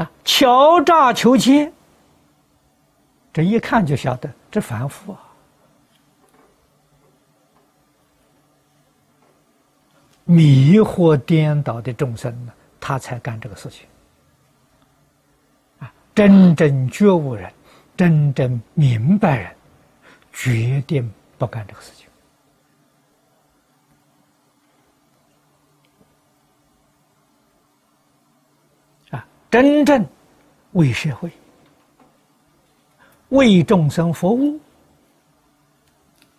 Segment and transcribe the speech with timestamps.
[0.00, 1.70] 啊，敲诈求奸，
[3.34, 5.20] 这一看就晓得这凡夫啊，
[10.24, 13.86] 迷惑颠倒的众生呢，他才干这个事情。
[15.80, 17.52] 啊，真正觉悟人，
[17.94, 19.54] 真正明白人，
[20.32, 22.08] 决定不干这个事情。
[29.10, 30.06] 啊，真正
[30.72, 31.30] 为社会、
[33.30, 34.60] 为众生服务，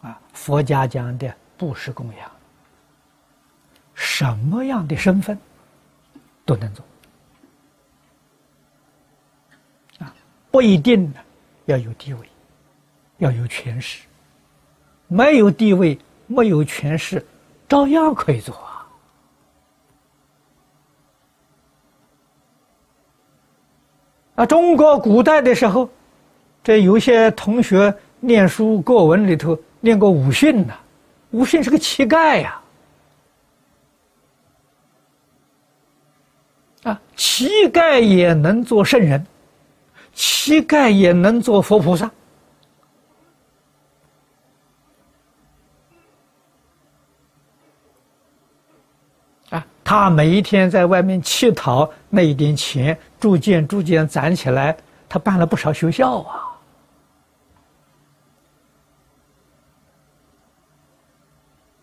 [0.00, 2.30] 啊，佛家讲的布施供养。
[3.94, 5.38] 什么样的身份
[6.44, 6.84] 都能做
[9.98, 10.14] 啊，
[10.50, 11.20] 不一定呢
[11.66, 12.28] 要有地位，
[13.18, 14.04] 要有权势。
[15.08, 17.24] 没有地位、没有权势，
[17.68, 18.54] 照样可以做
[24.34, 24.46] 啊。
[24.46, 25.88] 中国古代的时候，
[26.62, 30.74] 这有些同学念书过文里头念过武训呐，
[31.30, 32.58] 武训是个乞丐呀。
[36.84, 39.24] 啊，乞丐也能做圣人，
[40.12, 42.10] 乞丐也能做佛菩萨。
[49.50, 54.76] 啊，他每一天在外面乞讨那一点钱，逐渐逐渐攒起来，
[55.08, 56.58] 他办了不少学校啊。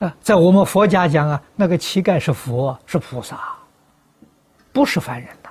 [0.00, 3.56] 啊，在我们佛家讲啊，那个乞丐是佛，是菩萨。
[4.72, 5.50] 不是凡人的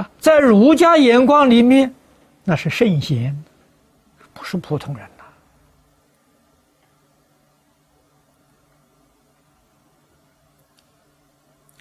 [0.00, 1.94] 啊，在儒家眼光里面，
[2.42, 3.40] 那是圣贤，
[4.34, 5.21] 不是普通人的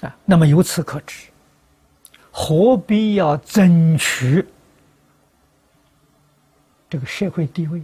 [0.02, 0.16] 啊。
[0.26, 1.30] 那么由此可知，
[2.32, 4.46] 何必要争取
[6.90, 7.84] 这个社会地位？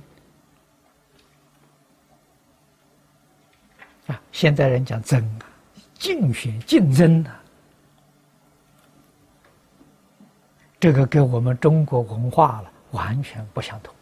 [4.08, 5.48] 啊，现在人讲争啊，
[5.96, 7.40] 竞选、竞争啊，
[10.80, 13.94] 这个跟我们中国文化了完全不相同。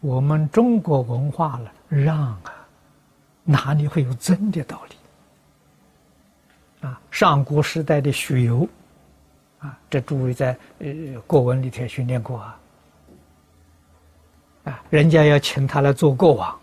[0.00, 2.68] 我们中国文化了让啊，
[3.44, 4.96] 哪里会有争的道理？
[6.80, 8.68] 啊，上古时代的许由，
[9.58, 10.88] 啊，这诸位在呃
[11.26, 12.60] 国文里头训练过啊，
[14.64, 16.58] 啊，人家要请他来做国王。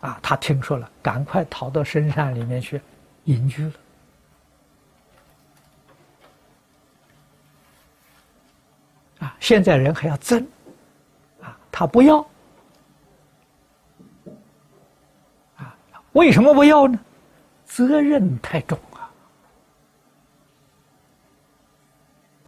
[0.00, 2.78] 啊，他听说了，赶快逃到深山里面去
[3.24, 3.72] 隐居了。
[9.20, 10.46] 啊，现在人还要争，
[11.40, 12.18] 啊，他不要，
[15.56, 15.74] 啊，
[16.12, 16.98] 为什么不要呢？
[17.64, 18.78] 责任太重，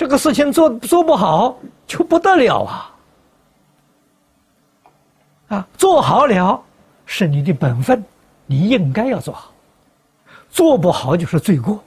[0.06, 2.94] 这个事情做做不好就不得了啊，
[5.48, 6.62] 啊，做好了。
[7.06, 8.04] 是你的本分，
[8.46, 9.52] 你应该要做好，
[10.48, 11.82] 做不好就是罪过。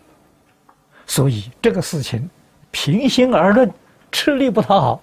[1.06, 2.30] 所以这个事情，
[2.72, 3.72] 平心而论，
[4.12, 5.02] 吃力不讨好。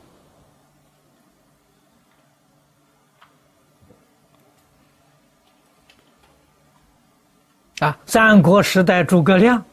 [7.79, 9.65] 啊，三国时代诸葛亮，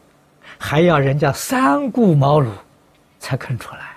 [0.57, 2.47] 还要人家三顾茅庐，
[3.23, 3.95] 才肯出来。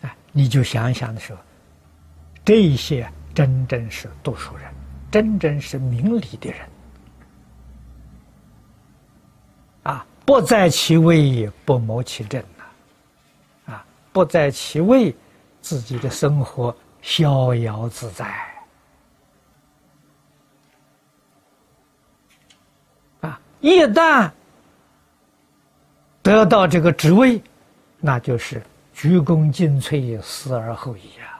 [0.00, 1.40] 哎你就想一想的时候，
[2.42, 4.72] 这些真正是读书人，
[5.10, 6.68] 真正是明理的人，
[9.82, 12.64] 啊，不在其位不谋其政呐，
[13.74, 15.14] 啊，不在其位，
[15.60, 18.26] 自己的生活逍遥自在，
[23.20, 24.30] 啊，一旦
[26.22, 27.42] 得到这个职位，
[28.00, 28.62] 那就是。
[28.98, 31.35] 鞠躬尽瘁，死而后已啊！